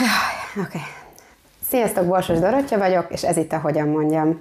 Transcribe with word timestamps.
Oké. 0.00 0.60
Okay. 0.60 0.80
Sziasztok, 1.68 2.06
Borsos 2.06 2.38
Dorottya 2.38 2.78
vagyok, 2.78 3.06
és 3.10 3.22
ez 3.22 3.36
itt 3.36 3.52
a 3.52 3.58
Hogyan 3.58 3.88
mondjam. 3.88 4.38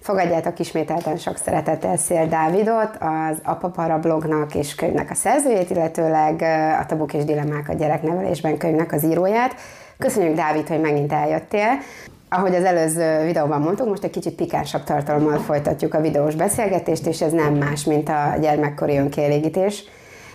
Fogadjátok 0.00 0.58
ismételten 0.58 1.16
sok 1.16 1.36
szeretettel 1.36 1.96
Szél 1.96 2.26
Dávidot, 2.26 2.96
az 3.00 3.38
Apapara 3.42 3.98
blognak 3.98 4.54
és 4.54 4.74
könyvnek 4.74 5.10
a 5.10 5.14
szerzőjét, 5.14 5.70
illetőleg 5.70 6.42
a 6.80 6.86
Tabuk 6.86 7.14
és 7.14 7.24
Dilemmák 7.24 7.68
a 7.68 7.74
gyereknevelésben 7.74 8.58
könyvnek 8.58 8.92
az 8.92 9.04
íróját. 9.04 9.54
Köszönjük, 9.98 10.36
Dávid, 10.36 10.68
hogy 10.68 10.80
megint 10.80 11.12
eljöttél. 11.12 11.78
Ahogy 12.28 12.54
az 12.54 12.64
előző 12.64 13.24
videóban 13.24 13.60
mondtuk, 13.60 13.88
most 13.88 14.04
egy 14.04 14.10
kicsit 14.10 14.34
pikánsabb 14.34 14.84
tartalommal 14.84 15.38
folytatjuk 15.38 15.94
a 15.94 16.00
videós 16.00 16.34
beszélgetést, 16.34 17.06
és 17.06 17.20
ez 17.20 17.32
nem 17.32 17.54
más, 17.54 17.84
mint 17.84 18.08
a 18.08 18.34
gyermekkori 18.40 18.96
önkielégítés. 18.96 19.84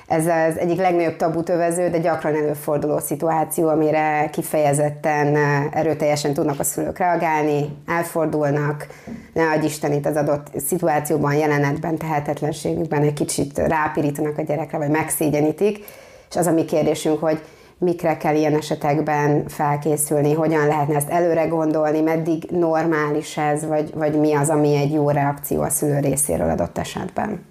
Ez 0.08 0.26
az 0.26 0.58
egyik 0.58 0.77
legnagyobb 0.77 1.16
tabutövező, 1.16 1.90
de 1.90 1.98
gyakran 1.98 2.35
előforduló 2.35 2.99
szituáció, 2.99 3.68
amire 3.68 4.30
kifejezetten 4.32 5.35
erőteljesen 5.71 6.34
tudnak 6.34 6.59
a 6.59 6.63
szülők 6.63 6.98
reagálni, 6.98 7.77
elfordulnak, 7.88 8.88
ne 9.34 9.44
adj 9.49 9.66
Isten 9.66 9.99
az 10.04 10.16
adott 10.16 10.48
szituációban, 10.68 11.34
jelenetben, 11.34 11.98
tehetetlenségükben 11.98 13.02
egy 13.02 13.13
kicsit 13.13 13.57
rápirítanak 13.57 14.38
a 14.38 14.41
gyerekre, 14.41 14.77
vagy 14.77 14.90
megszégyenítik. 14.90 15.85
És 16.30 16.35
az 16.35 16.48
a 16.48 16.52
mi 16.52 16.66
kérdésünk, 16.66 17.20
hogy 17.20 17.41
mikre 17.77 18.18
kell 18.18 18.36
ilyen 18.36 18.55
esetekben 18.55 19.48
felkészülni, 19.48 20.34
hogyan 20.34 20.68
lehetne 20.68 20.95
ezt 20.95 21.09
előre 21.09 21.45
gondolni, 21.45 22.02
meddig 22.02 22.44
normális 22.52 23.38
ez, 23.38 23.66
vagy, 23.66 23.94
vagy 23.94 24.20
mi 24.20 24.34
az, 24.34 24.49
ami 24.49 24.76
egy 24.76 24.91
jó 24.91 25.09
reakció 25.09 25.62
a 25.62 25.70
szülő 25.70 25.99
részéről 25.99 26.49
adott 26.49 26.77
esetben. 26.77 27.46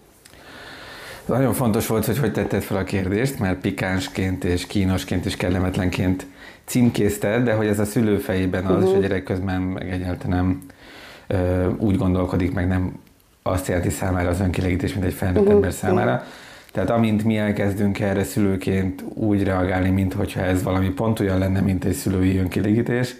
Nagyon 1.27 1.53
fontos 1.53 1.87
volt, 1.87 2.05
hogy 2.05 2.19
hogy 2.19 2.33
tetted 2.33 2.63
fel 2.63 2.77
a 2.77 2.85
kérdést, 2.85 3.39
mert 3.39 3.61
pikánsként 3.61 4.45
és 4.45 4.67
kínosként 4.67 5.25
és 5.25 5.37
kellemetlenként 5.37 6.27
címkézted, 6.65 7.45
de 7.45 7.53
hogy 7.53 7.67
ez 7.67 7.79
a 7.79 7.85
szülő 7.85 8.19
fejében 8.19 8.65
az, 8.65 8.75
uh-huh. 8.75 8.91
és 8.91 8.97
a 8.97 9.01
gyerek 9.01 9.23
közben 9.23 9.61
meg 9.61 9.91
egyáltalán 9.91 10.37
nem 10.37 10.63
ö, 11.27 11.69
úgy 11.79 11.97
gondolkodik, 11.97 12.53
meg 12.53 12.69
nem 12.69 13.01
azt 13.43 13.67
jelenti 13.67 13.91
számára 13.91 14.29
az 14.29 14.41
önkielégítés, 14.41 14.93
mint 14.93 15.05
egy 15.05 15.13
felnőtt 15.13 15.41
uh-huh. 15.41 15.55
ember 15.55 15.73
számára. 15.73 16.23
Tehát 16.73 16.91
amint 16.91 17.25
mi 17.25 17.37
elkezdünk 17.37 18.01
erre 18.01 18.25
szülőként 18.25 19.05
úgy 19.15 19.43
reagálni, 19.43 19.91
mint 19.91 20.13
hogyha 20.13 20.41
ez 20.41 20.63
valami 20.63 20.89
pont 20.89 21.21
olyan 21.21 21.39
lenne, 21.39 21.61
mint 21.61 21.85
egy 21.85 21.93
szülői 21.93 22.39
önkielégítés, 22.39 23.15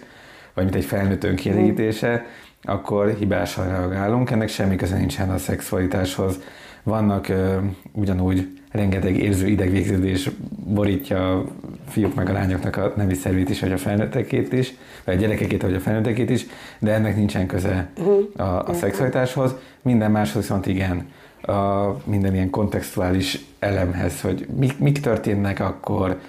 vagy 0.53 0.63
mint 0.63 0.75
egy 0.75 0.85
felnőtt 0.85 1.23
önkielégítése, 1.23 2.25
akkor 2.61 3.15
hibásan 3.19 3.67
reagálunk. 3.67 4.31
Ennek 4.31 4.49
semmi 4.49 4.75
köze 4.75 4.97
nincsen 4.97 5.29
a 5.29 5.37
szexualitáshoz, 5.37 6.39
vannak 6.83 7.27
uh, 7.29 7.53
ugyanúgy 7.91 8.47
rengeteg 8.71 9.17
érző 9.17 9.47
idegvégződés 9.47 10.29
borítja 10.65 11.37
a 11.37 11.45
fiúk 11.87 12.15
meg 12.15 12.29
a 12.29 12.33
lányoknak 12.33 12.75
a 12.77 12.93
nemi 12.95 13.13
szervét 13.13 13.49
is, 13.49 13.59
vagy 13.59 13.71
a 13.71 13.77
felnőttekét 13.77 14.53
is, 14.53 14.73
vagy 15.03 15.15
a 15.15 15.17
gyerekekét, 15.17 15.61
vagy 15.61 15.73
a 15.73 15.79
felnőttekét 15.79 16.29
is, 16.29 16.45
de 16.79 16.91
ennek 16.91 17.15
nincsen 17.15 17.45
köze 17.45 17.89
a, 18.35 18.41
a 18.43 18.73
szexualitáshoz. 18.73 19.55
Minden 19.81 20.11
máshoz 20.11 20.41
viszont 20.41 20.65
igen, 20.65 21.07
a 21.47 21.95
minden 22.03 22.33
ilyen 22.33 22.49
kontextuális 22.49 23.39
elemhez, 23.59 24.21
hogy 24.21 24.47
mik, 24.55 24.79
mik 24.79 24.99
történnek 24.99 25.59
akkor, 25.59 26.19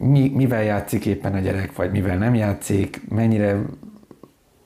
mi, 0.00 0.32
mivel 0.34 0.62
játszik 0.62 1.06
éppen 1.06 1.34
a 1.34 1.38
gyerek, 1.38 1.76
vagy 1.76 1.90
mivel 1.90 2.16
nem 2.16 2.34
játszik, 2.34 3.00
mennyire 3.08 3.62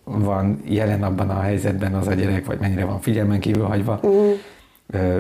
van 0.05 0.61
jelen 0.65 1.03
abban 1.03 1.31
a 1.31 1.41
helyzetben 1.41 1.95
az 1.95 2.07
a 2.07 2.15
gyerek, 2.15 2.47
vagy 2.47 2.59
mennyire 2.59 2.85
van 2.85 3.01
figyelmen 3.01 3.41
kívül 3.41 3.65
hagyva. 3.65 4.01
Uh-huh. 4.03 4.37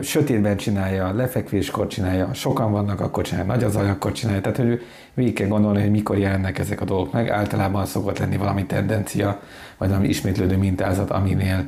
Sötétben 0.02 0.56
csinálja, 0.56 1.12
lefekvéskor 1.12 1.86
csinálja, 1.86 2.34
sokan 2.34 2.72
vannak, 2.72 3.00
akkor 3.00 3.24
csinálja, 3.24 3.52
nagy 3.52 3.64
az 3.64 3.72
zaj, 3.72 3.88
akkor 3.88 4.12
csinálja. 4.12 4.40
Tehát, 4.40 4.56
hogy 4.56 4.82
végig 5.14 5.34
kell 5.34 5.48
gondolni, 5.48 5.80
hogy 5.80 5.90
mikor 5.90 6.18
jelennek 6.18 6.58
ezek 6.58 6.80
a 6.80 6.84
dolgok 6.84 7.12
meg. 7.12 7.28
Általában 7.28 7.86
szokott 7.86 8.18
lenni 8.18 8.36
valami 8.36 8.66
tendencia, 8.66 9.40
vagy 9.76 9.88
valami 9.88 10.08
ismétlődő 10.08 10.56
mintázat, 10.56 11.10
aminél 11.10 11.64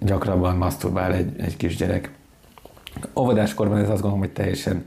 gyakrabban 0.00 0.56
masturbál 0.56 1.14
egy, 1.14 1.40
egy 1.40 1.56
kisgyerek. 1.56 2.10
Óvodáskorban 3.16 3.78
ez 3.78 3.88
azt 3.88 4.00
gondolom, 4.00 4.18
hogy 4.18 4.32
teljesen 4.32 4.84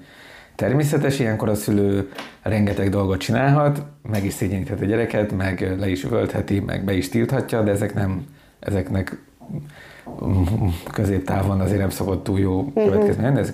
természetes, 0.55 1.19
ilyenkor 1.19 1.49
a 1.49 1.55
szülő 1.55 2.11
rengeteg 2.41 2.89
dolgot 2.89 3.19
csinálhat, 3.19 3.83
meg 4.01 4.25
is 4.25 4.33
szégyeníthet 4.33 4.81
a 4.81 4.85
gyereket, 4.85 5.31
meg 5.31 5.75
le 5.79 5.89
is 5.89 6.03
üvöltheti, 6.03 6.59
meg 6.59 6.83
be 6.83 6.93
is 6.93 7.09
tilthatja, 7.09 7.63
de 7.63 7.71
ezek 7.71 7.93
nem, 7.93 8.25
ezeknek 8.59 9.17
középtávon 10.91 11.59
azért 11.59 11.79
nem 11.79 11.89
szokott 11.89 12.23
túl 12.23 12.39
jó 12.39 12.61
mhm. 12.61 12.73
következmény, 12.73 13.33
de 13.33 13.39
ez 13.39 13.53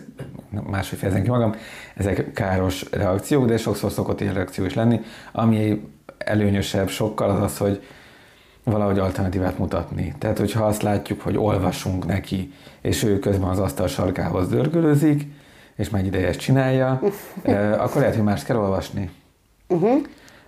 máshogy 0.69 0.99
fejezem 0.99 1.23
ki 1.23 1.29
magam, 1.29 1.55
ezek 1.95 2.31
káros 2.33 2.85
reakciók, 2.91 3.45
de 3.45 3.57
sokszor 3.57 3.91
szokott 3.91 4.21
ilyen 4.21 4.33
reakció 4.33 4.65
is 4.65 4.73
lenni. 4.73 4.99
Ami 5.31 5.89
előnyösebb 6.17 6.87
sokkal 6.87 7.29
az 7.29 7.41
az, 7.41 7.57
hogy 7.57 7.81
valahogy 8.71 8.99
alternatívát 8.99 9.57
mutatni. 9.57 10.15
Tehát, 10.17 10.37
hogyha 10.37 10.65
azt 10.65 10.81
látjuk, 10.81 11.21
hogy 11.21 11.37
olvasunk 11.37 12.05
neki, 12.05 12.53
és 12.81 13.03
ő 13.03 13.19
közben 13.19 13.49
az 13.49 13.59
asztal 13.59 13.87
sarkához 13.87 14.49
dörgölőzik, 14.49 15.25
és 15.75 15.89
egy 15.89 16.05
ideje 16.05 16.27
ezt 16.27 16.39
csinálja, 16.39 17.01
akkor 17.77 17.95
lehet, 17.95 18.15
hogy 18.15 18.23
más 18.23 18.43
kell 18.43 18.57
olvasni. 18.57 19.09
Uh-huh. 19.67 20.05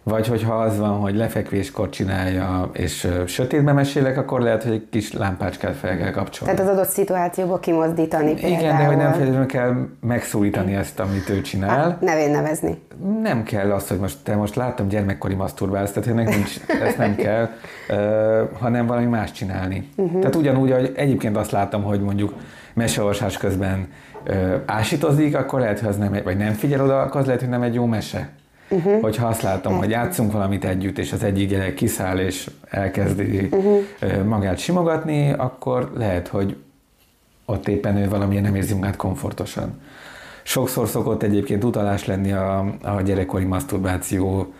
Vagy 0.09 0.27
hogyha 0.27 0.53
az 0.53 0.77
van, 0.77 0.97
hogy 0.97 1.15
lefekvéskor 1.15 1.89
csinálja, 1.89 2.69
és 2.73 3.07
sötétben 3.27 3.75
mesélek, 3.75 4.17
akkor 4.17 4.41
lehet, 4.41 4.63
hogy 4.63 4.71
egy 4.71 4.87
kis 4.89 5.13
lámpácskát 5.13 5.75
fel 5.75 5.97
kell 5.97 6.11
kapcsolni. 6.11 6.55
Tehát 6.55 6.71
az 6.71 6.77
adott 6.77 6.89
szituációból 6.89 7.59
kimozdítani 7.59 8.33
például. 8.33 8.59
Igen, 8.61 8.77
de 8.77 8.83
hogy 8.83 8.97
nem 8.97 9.11
feltétlenül 9.11 9.45
kell 9.45 9.87
megszólítani 10.01 10.75
ezt, 10.75 10.99
amit 10.99 11.29
ő 11.29 11.41
csinál. 11.41 11.77
Hát, 11.77 12.01
nevén 12.01 12.31
nevezni. 12.31 12.81
Nem 13.21 13.43
kell 13.43 13.71
azt, 13.71 13.87
hogy 13.87 13.97
most 13.97 14.17
te 14.23 14.35
most 14.35 14.55
láttam 14.55 14.87
gyermekkori 14.87 15.35
maszturbálsz, 15.35 15.91
tehát 15.91 16.09
ennek 16.09 16.29
nincs, 16.29 16.59
ezt 16.81 16.97
nem 16.97 17.15
kell, 17.25 17.49
uh, 17.89 17.97
hanem 18.59 18.85
valami 18.85 19.05
más 19.05 19.31
csinálni. 19.31 19.89
Uh-huh. 19.95 20.19
Tehát 20.19 20.35
ugyanúgy, 20.35 20.71
hogy 20.71 20.91
egyébként 20.95 21.37
azt 21.37 21.51
láttam, 21.51 21.83
hogy 21.83 22.01
mondjuk 22.01 22.33
meseolvasás 22.73 23.37
közben 23.37 23.87
uh, 24.27 24.53
ásítozik, 24.65 25.35
akkor 25.35 25.59
lehet, 25.59 25.79
hogy 25.79 25.89
az 25.89 25.97
nem, 25.97 26.17
vagy 26.23 26.37
nem 26.37 26.53
figyel 26.53 26.83
oda, 26.83 27.01
akkor 27.01 27.19
az 27.19 27.25
lehet, 27.25 27.41
hogy 27.41 27.49
nem 27.49 27.61
egy 27.61 27.73
jó 27.73 27.85
mese. 27.85 28.29
Uh-huh. 28.69 29.01
Hogyha 29.01 29.27
azt 29.27 29.41
látom, 29.41 29.77
hogy 29.77 29.89
játszunk 29.89 30.31
valamit 30.31 30.65
együtt, 30.65 30.97
és 30.97 31.11
az 31.11 31.23
egyik 31.23 31.49
gyerek 31.49 31.73
kiszáll, 31.73 32.17
és 32.17 32.49
elkezdi 32.69 33.49
uh-huh. 33.51 34.23
magát 34.25 34.57
simogatni, 34.57 35.31
akkor 35.31 35.91
lehet, 35.95 36.27
hogy 36.27 36.55
ott 37.45 37.67
éppen 37.67 37.97
ő 37.97 38.09
valamilyen 38.09 38.43
nem 38.43 38.55
érzi 38.55 38.73
magát 38.73 38.95
komfortosan. 38.95 39.81
Sokszor 40.43 40.87
szokott 40.87 41.23
egyébként 41.23 41.63
utalás 41.63 42.05
lenni 42.05 42.31
a, 42.31 42.75
a 42.81 43.01
gyerekkori 43.01 43.45
maszturbáció, 43.45 44.53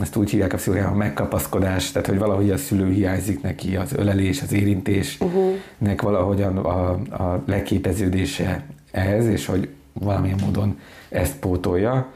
ezt 0.00 0.16
úgy 0.16 0.30
hívják 0.30 0.52
a 0.52 0.56
pszichológiában, 0.56 0.96
megkapaszkodás, 0.98 1.92
tehát 1.92 2.08
hogy 2.08 2.18
valahogy 2.18 2.50
a 2.50 2.56
szülő 2.56 2.90
hiányzik 2.92 3.42
neki, 3.42 3.76
az 3.76 3.92
ölelés, 3.92 4.42
az 4.42 4.52
érintés, 4.52 5.18
uh-huh. 5.20 6.00
valahogyan 6.02 6.56
a, 6.56 6.90
a 7.24 7.42
leképeződése 7.46 8.62
ehhez, 8.90 9.26
és 9.26 9.46
hogy 9.46 9.68
valamilyen 9.92 10.38
módon 10.44 10.78
ezt 11.08 11.36
pótolja 11.36 12.12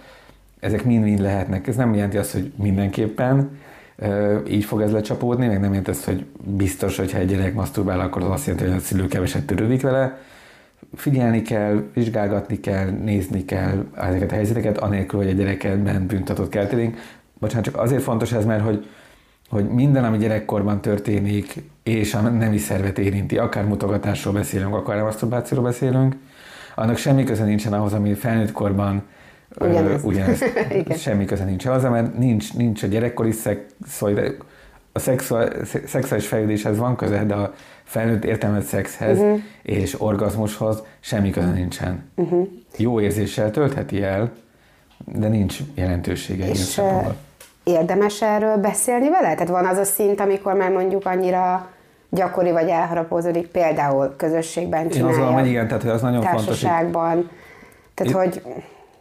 ezek 0.64 0.84
mind-mind 0.84 1.20
lehetnek. 1.20 1.66
Ez 1.66 1.76
nem 1.76 1.94
jelenti 1.94 2.16
azt, 2.16 2.32
hogy 2.32 2.52
mindenképpen 2.56 3.50
így 4.48 4.64
fog 4.64 4.80
ez 4.80 4.92
lecsapódni, 4.92 5.46
meg 5.46 5.60
nem 5.60 5.68
jelenti 5.68 5.90
azt, 5.90 6.04
hogy 6.04 6.26
biztos, 6.44 6.96
hogy 6.96 7.12
ha 7.12 7.18
egy 7.18 7.28
gyerek 7.28 7.54
maszturbál, 7.54 8.00
akkor 8.00 8.22
az 8.22 8.30
azt 8.30 8.46
jelenti, 8.46 8.68
hogy 8.68 8.76
a 8.76 8.80
szülő 8.80 9.06
keveset 9.06 9.46
törődik 9.46 9.82
vele. 9.82 10.18
Figyelni 10.94 11.42
kell, 11.42 11.82
vizsgálgatni 11.94 12.60
kell, 12.60 12.90
nézni 12.90 13.44
kell 13.44 13.86
ezeket 13.96 14.30
a 14.32 14.34
helyzeteket, 14.34 14.78
anélkül, 14.78 15.18
hogy 15.18 15.28
a 15.28 15.32
gyerekben 15.32 16.06
büntatott 16.06 16.48
keltenénk. 16.48 16.96
Bocsánat, 17.38 17.64
csak 17.64 17.76
azért 17.76 18.02
fontos 18.02 18.32
ez, 18.32 18.44
mert 18.44 18.64
hogy, 18.64 18.86
hogy 19.48 19.68
minden, 19.68 20.04
ami 20.04 20.18
gyerekkorban 20.18 20.80
történik, 20.80 21.62
és 21.82 22.14
a 22.14 22.20
nemi 22.20 22.58
szervet 22.58 22.98
érinti, 22.98 23.38
akár 23.38 23.64
mutogatásról 23.64 24.34
beszélünk, 24.34 24.74
akár 24.74 25.02
maszturbációról 25.02 25.66
beszélünk, 25.66 26.16
annak 26.74 26.96
semmi 26.96 27.24
köze 27.24 27.44
nincsen 27.44 27.72
ahhoz, 27.72 27.92
ami 27.92 28.14
felnőtt 28.14 28.52
korban 28.52 29.02
Ugyanez. 29.58 30.04
Ugyanez. 30.04 30.44
Semmi 30.96 31.24
köze 31.24 31.44
nincs 31.44 31.66
hozzá, 31.66 31.88
mert 31.88 32.18
nincs, 32.18 32.54
nincs 32.54 32.82
a 32.82 32.86
gyerekkori 32.86 33.32
szexuális, 33.32 34.32
a 34.92 34.98
szexuális 35.86 36.26
fejlődéshez 36.26 36.78
van 36.78 36.96
köze, 36.96 37.24
de 37.24 37.34
a 37.34 37.54
felnőtt 37.84 38.24
értelmet 38.24 38.62
szexhez 38.62 39.18
uh-huh. 39.18 39.38
és 39.62 40.00
orgazmushoz 40.00 40.82
semmi 41.00 41.30
köze 41.30 41.50
nincsen. 41.50 42.10
Uh-huh. 42.14 42.48
Jó 42.76 43.00
érzéssel 43.00 43.50
töltheti 43.50 44.02
el, 44.02 44.32
de 45.04 45.28
nincs 45.28 45.58
jelentősége. 45.74 46.48
És 46.48 46.80
érdemes 47.64 48.22
erről 48.22 48.56
beszélni 48.56 49.08
vele? 49.08 49.34
Tehát 49.34 49.48
van 49.48 49.66
az 49.66 49.76
a 49.76 49.84
szint, 49.84 50.20
amikor 50.20 50.54
már 50.54 50.70
mondjuk 50.70 51.06
annyira 51.06 51.68
gyakori 52.10 52.50
vagy 52.50 52.68
elharapózódik, 52.68 53.46
például 53.46 54.14
közösségben 54.16 54.88
csinálja. 54.88 54.98
Én 54.98 55.04
azt 55.04 55.16
gondolom, 55.16 55.40
hogy 55.40 55.48
igen, 55.48 55.66
tehát 55.66 55.82
hogy 55.82 55.90
az 55.92 56.02
nagyon 56.02 56.22
fontos. 56.22 56.44
Társaságban. 56.44 57.30
Tehát, 57.94 58.12
Itt, 58.12 58.18
hogy 58.18 58.42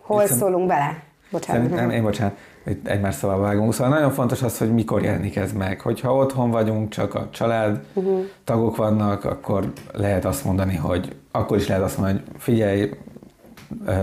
Hol 0.06 0.22
Itt 0.22 0.28
szólunk 0.28 0.68
bele? 0.68 1.04
Bocsánat. 1.32 1.62
Szerintem, 1.62 1.90
én 1.90 2.04
bocsánat, 2.04 2.38
itt 2.66 2.88
egymás 2.88 3.16
szavába 3.16 3.42
vágunk. 3.42 3.74
Szóval 3.74 3.94
nagyon 3.94 4.12
fontos 4.12 4.42
az, 4.42 4.58
hogy 4.58 4.74
mikor 4.74 5.04
jelenik 5.04 5.36
ez 5.36 5.52
meg. 5.52 5.82
Hogyha 5.82 6.16
otthon 6.16 6.52
vagyunk, 6.52 6.90
csak 6.90 7.16
a 7.16 7.28
család, 7.32 7.84
uh-huh. 7.94 8.26
tagok 8.44 8.76
vannak, 8.76 9.26
akkor 9.26 9.72
lehet 9.94 10.26
azt 10.26 10.46
mondani, 10.46 10.76
hogy 10.76 11.16
akkor 11.32 11.58
is 11.58 11.68
lehet 11.68 11.84
azt 11.84 11.98
mondani, 11.98 12.22
hogy 12.26 12.42
figyelj, 12.42 12.90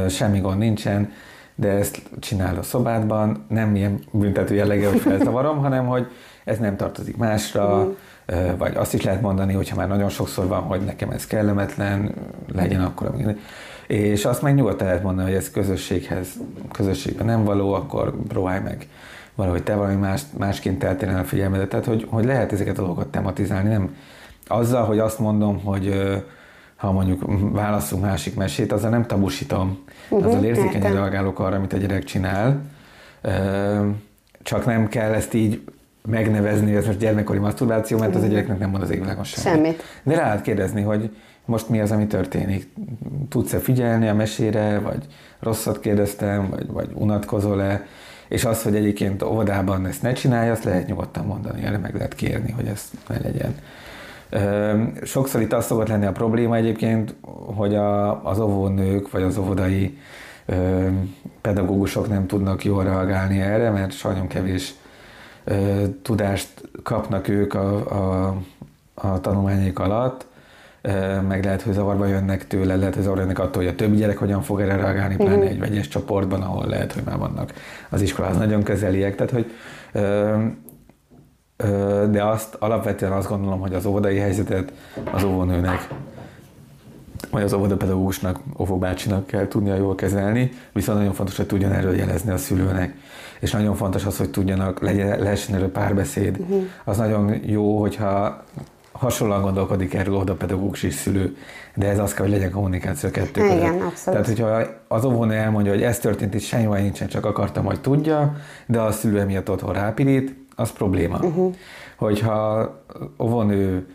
semmi 0.09 0.41
gond 0.41 0.59
nincsen, 0.59 1.13
de 1.55 1.69
ezt 1.69 2.03
csinál 2.21 2.57
a 2.57 2.63
szobádban, 2.63 3.45
nem 3.49 3.77
ilyen 3.77 4.01
büntető 4.11 4.55
jelleggel, 4.55 4.91
hogy 4.91 5.01
felzavarom, 5.01 5.59
hanem 5.65 5.87
hogy 5.87 6.07
ez 6.45 6.59
nem 6.59 6.77
tartozik 6.77 7.17
másra, 7.17 7.67
uh-huh. 8.27 8.57
vagy 8.57 8.75
azt 8.77 8.95
is 8.95 9.03
lehet 9.03 9.21
mondani, 9.21 9.53
hogyha 9.53 9.77
már 9.77 9.89
nagyon 9.89 10.09
sokszor 10.09 10.47
van, 10.47 10.63
hogy 10.63 10.81
nekem 10.81 11.11
ez 11.11 11.27
kellemetlen, 11.27 12.15
legyen 12.53 12.81
akkor, 12.81 13.07
amíg 13.07 13.39
és 13.91 14.25
azt 14.25 14.43
meg 14.43 14.55
nyugodtan 14.55 14.87
lehet 14.87 15.03
mondani, 15.03 15.29
hogy 15.29 15.37
ez 15.37 15.51
közösséghez, 15.51 16.29
közösségben 16.73 17.27
nem 17.27 17.45
való, 17.45 17.73
akkor 17.73 18.15
próbálj 18.29 18.61
meg 18.61 18.87
valahogy 19.35 19.63
te 19.63 19.75
valami 19.75 19.95
más, 19.95 20.23
másként 20.39 20.85
eltérni 20.85 21.19
a 21.19 21.25
figyelmedet. 21.25 21.69
Tehát, 21.69 21.85
hogy, 21.85 22.07
hogy 22.09 22.25
lehet 22.25 22.53
ezeket 22.53 22.79
a 22.79 22.81
dolgokat 22.81 23.07
tematizálni, 23.07 23.69
nem 23.69 23.97
azzal, 24.47 24.85
hogy 24.85 24.99
azt 24.99 25.19
mondom, 25.19 25.61
hogy 25.65 26.13
ha 26.77 26.93
mondjuk 26.93 27.23
válaszunk 27.53 28.03
másik 28.03 28.35
mesét, 28.35 28.73
azzal 28.73 28.91
nem 28.91 29.07
tabusítom. 29.07 29.79
Uh-huh, 30.09 30.29
azzal 30.29 30.45
érzékenyen 30.45 30.93
reagálok 30.93 31.39
arra, 31.39 31.57
amit 31.57 31.73
a 31.73 31.77
gyerek 31.77 32.05
csinál. 32.05 32.63
Csak 34.43 34.67
nem 34.67 34.89
kell 34.89 35.13
ezt 35.13 35.35
így 35.35 35.61
megnevezni, 36.07 36.75
ez 36.75 36.87
most 36.87 36.99
gyermekkori 36.99 37.39
maszturbáció, 37.39 37.99
mert 37.99 38.15
az 38.15 38.23
a 38.23 38.27
gyereknek 38.27 38.59
nem 38.59 38.71
mond 38.71 38.83
az 38.83 38.91
égvilágon 38.91 39.25
semmit. 39.25 39.63
semmit. 39.63 39.83
De 40.03 40.15
rá 40.15 40.23
lehet 40.23 40.43
kérdezni, 40.43 40.83
hogy 40.83 41.11
most 41.51 41.69
mi 41.69 41.81
az, 41.81 41.91
ami 41.91 42.07
történik? 42.07 42.69
Tudsz-e 43.29 43.59
figyelni 43.59 44.09
a 44.09 44.15
mesére, 44.15 44.79
vagy 44.79 45.07
rosszat 45.41 45.81
kérdeztem, 45.81 46.49
vagy, 46.51 46.67
vagy 46.67 46.91
unatkozol-e? 46.95 47.87
És 48.29 48.45
az, 48.45 48.63
hogy 48.63 48.77
egyébként 48.77 49.23
óvodában 49.23 49.87
ezt 49.87 50.03
ne 50.03 50.13
csinálja, 50.13 50.53
azt 50.53 50.65
lehet 50.65 50.87
nyugodtan 50.87 51.27
mondani, 51.27 51.65
erre 51.65 51.79
meg 51.79 51.95
lehet 51.95 52.15
kérni, 52.15 52.51
hogy 52.51 52.67
ez 52.67 52.91
ne 53.09 53.19
legyen. 53.23 53.55
Sokszor 55.03 55.41
itt 55.41 55.53
az 55.53 55.65
szokott 55.65 55.89
lenni 55.89 56.07
a 56.07 56.13
probléma 56.13 56.57
egyébként, 56.57 57.15
hogy 57.57 57.75
a, 57.75 58.25
az 58.25 58.41
óvónők, 58.41 59.11
vagy 59.11 59.23
az 59.23 59.37
óvodai 59.37 59.99
pedagógusok 61.41 62.09
nem 62.09 62.27
tudnak 62.27 62.65
jól 62.65 62.85
reagálni 62.85 63.41
erre, 63.41 63.71
mert 63.71 63.93
sajnos 63.93 64.27
kevés 64.29 64.75
tudást 66.03 66.49
kapnak 66.83 67.29
ők 67.29 67.55
a, 67.55 67.75
a, 67.75 68.37
a 68.95 69.21
tanulmányok 69.21 69.79
alatt, 69.79 70.27
meg 71.29 71.45
lehet, 71.45 71.63
hogy 71.63 71.73
zavarba 71.73 72.07
jönnek 72.07 72.47
tőle, 72.47 72.77
lehet, 72.77 72.95
hogy 72.95 73.03
zavarba 73.03 73.23
jönnek 73.23 73.39
attól, 73.39 73.63
hogy 73.63 73.73
a 73.73 73.75
többi 73.75 73.97
gyerek 73.97 74.19
hogyan 74.19 74.43
fog 74.43 74.61
erre 74.61 74.77
reagálni, 74.77 75.17
pláne 75.17 75.35
uh-huh. 75.35 75.51
egy 75.51 75.59
vegyes 75.59 75.89
csoportban, 75.89 76.43
ahol 76.43 76.67
lehet, 76.67 76.93
hogy 76.93 77.03
már 77.05 77.19
vannak 77.19 77.53
az 77.89 78.03
iskolához 78.03 78.37
nagyon 78.37 78.63
közeliek. 78.63 79.15
Tehát, 79.15 79.33
hogy 79.33 79.51
de 82.11 82.25
azt 82.25 82.55
alapvetően 82.55 83.13
azt 83.13 83.29
gondolom, 83.29 83.61
hogy 83.61 83.75
az 83.75 83.87
óvodai 83.87 84.17
helyzetet 84.17 84.73
az 85.13 85.25
óvónőnek 85.25 85.89
vagy 87.31 87.43
az 87.43 87.53
óvodapedagógusnak, 87.53 88.41
óvóbácsinak 88.59 89.27
kell 89.27 89.49
tudnia 89.49 89.75
jól 89.75 89.95
kezelni, 89.95 90.51
viszont 90.73 90.99
nagyon 90.99 91.13
fontos, 91.13 91.37
hogy 91.37 91.47
tudjon 91.47 91.73
erről 91.73 91.97
jelezni 91.97 92.31
a 92.31 92.37
szülőnek. 92.37 92.95
És 93.41 93.51
nagyon 93.51 93.75
fontos 93.75 94.05
az, 94.05 94.17
hogy 94.17 94.31
tudjanak, 94.31 94.81
legyen, 94.81 95.19
lehessen 95.19 95.55
erről 95.55 95.71
párbeszéd. 95.71 96.39
Uh-huh. 96.39 96.63
Az 96.85 96.97
nagyon 96.97 97.35
jó, 97.45 97.81
hogyha 97.81 98.45
hasonlóan 99.01 99.43
gondolkodik 99.43 99.95
erről 99.95 100.15
oda 100.15 100.35
pedagógus 100.35 100.83
és 100.83 100.95
szülő, 100.95 101.37
de 101.75 101.89
ez 101.89 101.99
az 101.99 102.15
kell, 102.15 102.25
hogy 102.25 102.35
legyen 102.35 102.51
kommunikáció 102.51 103.11
kettő 103.11 103.41
között. 103.41 103.57
Igen, 103.57 103.81
abszolút. 103.81 103.97
Tehát, 104.05 104.27
hogyha 104.27 104.75
az 104.89 105.05
óvónő 105.05 105.35
elmondja, 105.35 105.73
hogy 105.73 105.83
ez 105.83 105.99
történt, 105.99 106.35
és 106.35 106.47
semmi 106.47 106.67
baj 106.67 106.83
nincsen, 106.83 107.09
csak 107.09 107.27
akartam, 107.27 107.65
hogy 107.65 107.81
tudja, 107.81 108.37
de 108.67 108.81
a 108.81 108.93
szülő 108.93 109.25
miatt 109.25 109.51
otthon 109.51 109.73
rápirít, 109.73 110.35
az 110.55 110.71
probléma. 110.73 111.19
Uh-huh. 111.19 111.55
Hogyha 111.97 112.83
óvónő 113.19 113.87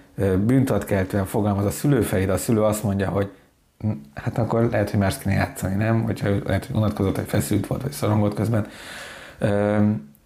bűntatkeltően 0.46 1.26
fogalmaz 1.26 1.66
a 1.66 1.72
szülő 1.72 2.02
fejére, 2.02 2.34
a 2.34 2.38
szülő 2.38 2.64
azt 2.64 2.84
mondja, 2.84 3.10
hogy 3.10 3.30
hm, 3.80 3.90
hát 4.14 4.38
akkor 4.38 4.68
lehet, 4.72 4.90
hogy 4.90 5.00
más 5.00 5.18
kéne 5.18 5.36
játszani, 5.36 5.76
nem? 5.76 6.04
Hogyha 6.04 6.30
lehet, 6.46 6.66
hogy 6.66 6.76
unatkozott, 6.76 7.16
vagy 7.16 7.28
feszült 7.28 7.68
volt, 7.68 7.82
vagy 7.82 7.92
szorongott 7.92 8.34
közben, 8.34 8.68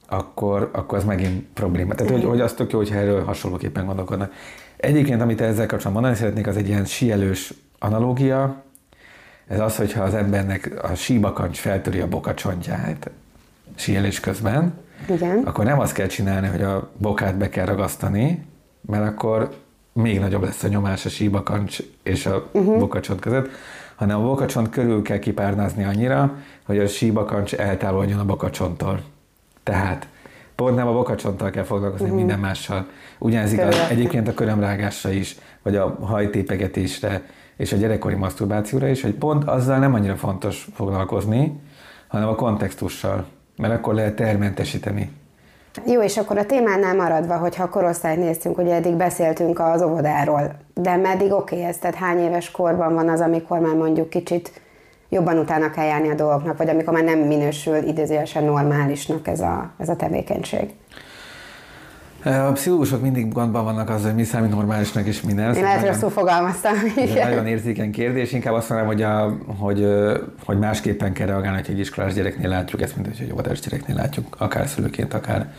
akkor, 0.10 0.70
akkor 0.74 0.98
ez 0.98 1.04
megint 1.04 1.46
probléma. 1.54 1.96
Tehát, 1.96 2.12
hogy, 2.12 2.24
hogy 2.24 2.42
az 2.42 2.54
tök 2.54 2.72
jó, 2.72 2.78
hogyha 2.78 2.96
erről 2.96 3.24
hasonlóképpen 3.24 3.86
gondolkodnak. 3.86 4.34
Egyébként, 4.78 5.22
amit 5.22 5.42
ezzel 5.42 5.66
kapcsolatban 5.66 5.92
mondani 5.92 6.16
szeretnék, 6.16 6.48
az 6.48 6.58
egy 6.58 6.68
ilyen 6.68 6.86
síelős 6.86 7.54
analógia. 7.80 8.64
Ez 9.48 9.60
az, 9.60 9.76
hogyha 9.76 10.04
az 10.04 10.14
embernek 10.14 10.80
a 10.82 10.96
síbakancs 10.96 11.60
feltöri 11.60 12.00
a 12.00 12.08
bokacsontját 12.08 13.10
síelés 13.76 14.20
közben, 14.20 14.74
Igen. 15.10 15.44
akkor 15.46 15.66
nem 15.66 15.80
azt 15.80 15.94
kell 15.94 16.08
csinálni, 16.08 16.48
hogy 16.48 16.62
a 16.62 16.90
bokát 16.98 17.38
be 17.38 17.50
kell 17.50 17.66
ragasztani, 17.66 18.46
mert 18.82 19.08
akkor 19.08 19.50
még 19.94 20.20
nagyobb 20.20 20.44
lesz 20.44 20.64
a 20.64 20.68
nyomás 20.68 21.06
a 21.06 21.10
síbakancs 21.10 21.78
és 22.04 22.26
a 22.26 22.50
uh-huh. 22.52 22.80
bokacsont 22.80 23.20
között, 23.20 23.50
hanem 23.96 24.20
a 24.20 24.24
bokacsont 24.24 24.70
körül 24.70 25.02
kell 25.02 25.20
kipárnázni 25.20 25.84
annyira, 25.84 26.36
hogy 26.66 26.80
a 26.80 26.88
síbakancs 26.88 27.54
eltávolodjon 27.54 28.20
a 28.20 28.26
bokacsonttól. 28.26 29.02
Tehát 29.64 30.08
pont 30.56 30.76
nem 30.76 30.88
a 30.88 30.92
bokacsonttal 30.92 31.50
kell 31.50 31.64
foglalkozni, 31.64 32.06
uh-huh. 32.06 32.20
minden 32.20 32.40
mással. 32.40 32.88
Ugyanez 33.18 33.54
igaz 33.54 33.76
egyébként 33.90 34.28
a 34.28 34.34
körömrágásra 34.34 35.12
is, 35.12 35.36
vagy 35.64 35.76
a 35.76 35.98
hajtépegetésre, 36.02 37.22
és 37.58 37.74
a 37.74 37.78
gyerekkori 37.78 38.16
maszturbációra 38.16 38.88
is, 38.88 39.02
hogy 39.02 39.14
pont 39.14 39.44
azzal 39.44 39.78
nem 39.78 39.94
annyira 39.94 40.16
fontos 40.16 40.68
foglalkozni, 40.74 41.60
hanem 42.08 42.28
a 42.28 42.36
kontextussal, 42.36 43.26
mert 43.58 43.74
akkor 43.74 43.94
lehet 43.94 44.16
termentesíteni. 44.16 45.12
Jó, 45.86 46.02
és 46.02 46.18
akkor 46.18 46.38
a 46.38 46.46
témánál 46.46 46.96
maradva, 46.96 47.38
hogyha 47.38 47.64
a 47.64 47.70
korosztályt 47.70 48.20
néztünk, 48.20 48.56
hogy 48.56 48.68
eddig 48.68 48.94
beszéltünk 48.94 49.60
az 49.60 49.82
óvodáról, 49.82 50.56
de 50.74 50.96
meddig 50.96 51.32
oké 51.32 51.56
okay 51.56 51.68
ez? 51.68 51.78
Tehát 51.78 51.96
hány 51.96 52.20
éves 52.20 52.52
korban 52.52 52.94
van 52.94 53.10
az, 53.10 53.20
amikor 53.20 53.60
már 53.60 53.76
mondjuk 53.76 54.10
kicsit 54.10 54.62
jobban 55.10 55.38
utána 55.38 55.70
kell 55.70 55.86
járni 55.86 56.10
a 56.10 56.16
dolgoknak, 56.16 56.58
vagy 56.58 56.70
amikor 56.70 56.94
már 56.94 57.04
nem 57.04 57.20
minősül 57.20 57.76
idézőjelesen 57.76 58.44
normálisnak 58.44 59.28
ez 59.28 59.40
a, 59.40 59.72
ez 59.78 59.90
a 59.90 59.96
tevékenység? 59.96 60.70
A 62.24 62.52
pszichológusok 62.52 63.02
mindig 63.02 63.34
gondban 63.34 63.64
vannak 63.64 63.90
az, 63.90 64.04
hogy 64.04 64.16
mi 64.16 64.24
számít 64.24 64.52
normálisnak 64.52 65.06
és 65.06 65.22
mi 65.22 65.34
nem. 65.34 65.54
Én 65.54 65.62
lehet 65.62 65.88
rosszul 65.88 66.10
fogalmaztam. 66.10 66.74
Egy 66.96 67.14
nagyon 67.24 67.48
érzékeny 67.48 67.92
kérdés. 67.92 68.32
Inkább 68.32 68.54
azt 68.54 68.70
mondanám, 68.70 68.94
hogy, 68.94 69.02
a, 69.04 69.38
hogy, 69.64 69.88
hogy 70.46 70.60
másképpen 70.60 71.14
kell 71.14 71.28
reagálni, 71.28 71.62
hogy 71.66 71.70
egy 71.70 71.80
iskolás 71.80 72.14
gyereknél 72.14 72.50
látjuk 72.50 72.82
ezt, 72.82 72.96
mint 72.96 73.08
hogy 73.08 73.26
egy 73.26 73.32
óvodás 73.32 73.60
gyereknél 73.60 73.96
látjuk, 73.96 74.36
akár 74.38 74.68
szülőként, 74.68 75.14
akár 75.14 75.54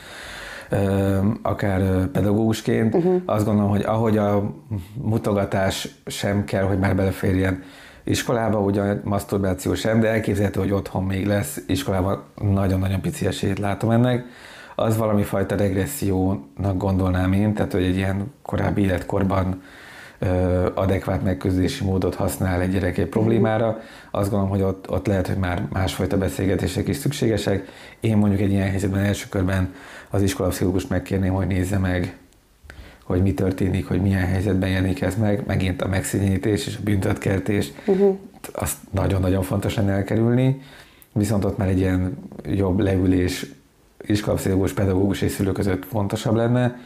akár 1.42 2.06
pedagógusként. 2.12 2.94
Uh-huh. 2.94 3.22
Azt 3.26 3.44
gondolom, 3.44 3.70
hogy 3.70 3.82
ahogy 3.82 4.18
a 4.18 4.54
mutogatás 5.02 5.88
sem 6.06 6.44
kell, 6.44 6.62
hogy 6.62 6.78
már 6.78 6.96
beleférjen 6.96 7.62
iskolába, 8.04 8.58
ugye 8.58 8.94
maszturbáció 9.04 9.74
sem, 9.74 10.00
de 10.00 10.08
elképzelhető, 10.08 10.60
hogy 10.60 10.72
otthon 10.72 11.04
még 11.04 11.26
lesz, 11.26 11.60
iskolában 11.66 12.22
nagyon-nagyon 12.34 13.00
pici 13.00 13.26
esélyt 13.26 13.58
látom 13.58 13.90
ennek. 13.90 14.24
Az 14.74 14.96
valami 14.96 15.22
fajta 15.22 15.56
regressziónak 15.56 16.76
gondolnám 16.76 17.32
én, 17.32 17.54
tehát 17.54 17.72
hogy 17.72 17.82
egy 17.82 17.96
ilyen 17.96 18.32
korábbi 18.42 18.82
életkorban 18.82 19.62
ö, 20.18 20.26
adekvát 20.74 21.22
megközdési 21.22 21.84
módot 21.84 22.14
használ 22.14 22.60
egy 22.60 22.70
gyerek 22.70 22.98
egy 22.98 23.06
problémára. 23.06 23.80
Azt 24.10 24.30
gondolom, 24.30 24.48
hogy 24.48 24.62
ott, 24.62 24.90
ott 24.90 25.06
lehet, 25.06 25.26
hogy 25.26 25.36
már 25.36 25.66
másfajta 25.72 26.18
beszélgetések 26.18 26.88
is 26.88 26.96
szükségesek. 26.96 27.68
Én 28.00 28.16
mondjuk 28.16 28.40
egy 28.40 28.50
ilyen 28.50 28.68
helyzetben 28.68 29.04
első 29.04 29.26
körben 29.28 29.74
az 30.10 30.22
iskolapszichológust 30.22 30.88
megkérném, 30.88 31.32
hogy 31.32 31.46
nézze 31.46 31.78
meg 31.78 32.16
hogy 33.10 33.22
mi 33.22 33.34
történik, 33.34 33.86
hogy 33.86 34.02
milyen 34.02 34.26
helyzetben 34.26 34.68
jelenik 34.68 35.00
ez 35.00 35.16
meg, 35.16 35.42
megint 35.46 35.82
a 35.82 35.88
megszégyenítés 35.88 36.66
és 36.66 36.76
a 36.76 36.82
büntetkeltés, 36.84 37.72
uh-huh. 37.86 38.16
azt 38.52 38.76
nagyon-nagyon 38.90 39.42
fontos 39.42 39.74
lenne 39.74 39.92
elkerülni, 39.92 40.60
viszont 41.12 41.44
ott 41.44 41.56
már 41.56 41.68
egy 41.68 41.78
ilyen 41.78 42.18
jobb 42.44 42.78
leülés 42.78 43.46
iskolapszichológus, 44.06 44.72
pedagógus 44.72 45.22
és 45.22 45.32
szülő 45.32 45.52
között 45.52 45.84
fontosabb 45.84 46.34
lenne, 46.34 46.76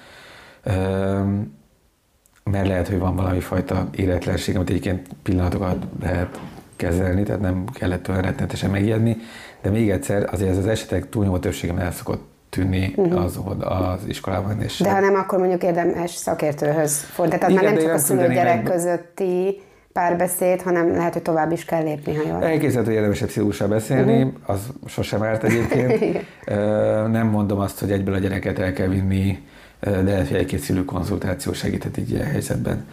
mert 2.44 2.68
lehet, 2.68 2.88
hogy 2.88 2.98
van 2.98 3.16
valami 3.16 3.40
fajta 3.40 3.88
éretlenség, 3.96 4.56
amit 4.56 4.70
egyébként 4.70 5.08
pillanatokat 5.22 5.86
lehet 6.00 6.40
kezelni, 6.76 7.22
tehát 7.22 7.40
nem 7.40 7.64
kellett 7.72 8.08
olyan 8.08 8.22
rettenetesen 8.22 8.70
megijedni, 8.70 9.16
de 9.62 9.70
még 9.70 9.90
egyszer 9.90 10.28
azért 10.32 10.50
ez 10.50 10.58
az 10.58 10.66
esetek 10.66 11.08
túlnyomó 11.08 11.38
többsége 11.38 11.74
el 11.74 11.92
szokott 11.92 12.33
tűnni 12.54 12.92
uh-huh. 12.96 13.24
az, 13.24 13.40
az 13.60 14.06
iskolában. 14.06 14.62
És 14.62 14.78
de 14.78 14.90
ha 14.90 15.00
nem, 15.00 15.14
akkor 15.14 15.38
mondjuk 15.38 15.62
érdemes 15.62 16.10
szakértőhöz 16.10 17.00
fordulni. 17.00 17.40
Tehát 17.40 17.54
Igen, 17.54 17.64
már 17.64 17.74
nem 17.74 17.82
csak 17.82 17.94
a 17.94 17.98
szülő-gyerek 17.98 18.62
meg... 18.62 18.72
közötti 18.72 19.60
párbeszéd, 19.92 20.62
hanem 20.62 20.94
lehet, 20.94 21.12
hogy 21.12 21.22
tovább 21.22 21.52
is 21.52 21.64
kell 21.64 21.82
lépni, 21.82 22.14
ha 22.14 22.22
jól. 22.28 22.42
Elképzelhető, 22.42 22.84
hogy 22.84 22.94
érdemes 22.94 23.22
egy 23.22 23.68
beszélni, 23.68 24.22
uh-huh. 24.22 24.32
az 24.46 24.60
sosem 24.86 25.22
árt 25.22 25.44
egyébként. 25.44 26.24
nem 27.18 27.26
mondom 27.26 27.58
azt, 27.58 27.80
hogy 27.80 27.90
egyből 27.90 28.14
a 28.14 28.18
gyereket 28.18 28.58
el 28.58 28.72
kell 28.72 28.88
vinni, 28.88 29.42
de 29.80 30.26
egy-két 30.32 30.60
szülőkonzultáció 30.60 31.52
segíthet 31.52 31.96
így 31.96 32.10
ilyen 32.10 32.26
helyzetben. 32.26 32.86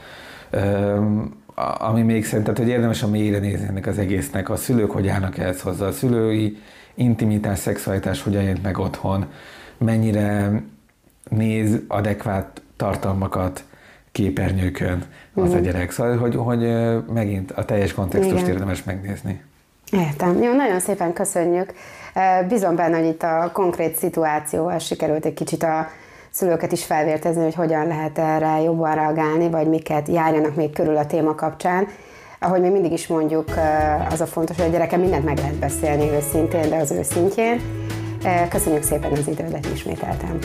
Ami 1.77 2.01
még 2.01 2.25
szerintem, 2.25 2.55
hogy 2.55 2.67
érdemes 2.67 3.03
a 3.03 3.07
mélyre 3.07 3.39
nézni 3.39 3.67
ennek 3.67 3.87
az 3.87 3.97
egésznek, 3.97 4.49
a 4.49 4.55
szülők 4.55 4.91
hogy 4.91 5.07
állnak 5.07 5.37
ehhez 5.37 5.61
hozzá, 5.61 5.85
a 5.85 5.91
szülői 5.91 6.57
intimitás, 6.93 7.59
szexualitás 7.59 8.21
hogyan 8.21 8.43
jön 8.43 8.59
meg 8.63 8.77
otthon, 8.77 9.25
mennyire 9.77 10.61
néz 11.29 11.79
adekvát 11.87 12.61
tartalmakat 12.75 13.63
képernyőkön 14.11 15.03
az 15.33 15.49
mm. 15.49 15.51
a 15.51 15.55
mhm. 15.55 15.63
gyerek. 15.63 15.91
Szóval, 15.91 16.17
hogy, 16.17 16.35
hogy 16.35 16.59
megint 17.13 17.51
a 17.51 17.65
teljes 17.65 17.93
kontextust 17.93 18.41
Igen. 18.41 18.53
érdemes 18.53 18.83
megnézni. 18.83 19.41
Értem. 19.91 20.41
Jó, 20.41 20.55
nagyon 20.55 20.79
szépen 20.79 21.13
köszönjük. 21.13 21.73
Bízom 22.47 22.75
benne, 22.75 22.97
hogy 22.97 23.07
itt 23.07 23.23
a 23.23 23.49
konkrét 23.53 23.95
szituációval 23.95 24.79
sikerült 24.79 25.25
egy 25.25 25.33
kicsit 25.33 25.63
a 25.63 25.87
szülőket 26.31 26.71
is 26.71 26.85
felvértezni, 26.85 27.43
hogy 27.43 27.55
hogyan 27.55 27.87
lehet 27.87 28.17
erre 28.17 28.61
jobban 28.61 28.95
reagálni, 28.95 29.49
vagy 29.49 29.67
miket 29.67 30.07
járjanak 30.07 30.55
még 30.55 30.73
körül 30.73 30.97
a 30.97 31.05
téma 31.05 31.35
kapcsán. 31.35 31.87
Ahogy 32.39 32.61
mi 32.61 32.69
mindig 32.69 32.91
is 32.91 33.07
mondjuk, 33.07 33.49
az 34.09 34.21
a 34.21 34.25
fontos, 34.25 34.57
hogy 34.57 34.65
a 34.65 34.69
gyereke 34.69 34.97
mindent 34.97 35.25
meg 35.25 35.37
lehet 35.37 35.55
beszélni 35.55 36.09
őszintén, 36.09 36.69
de 36.69 36.75
az 36.75 36.91
őszintjén. 36.91 37.61
Köszönjük 38.49 38.83
szépen 38.83 39.11
az 39.11 39.27
idődet 39.27 39.67
ismételtem. 39.73 40.39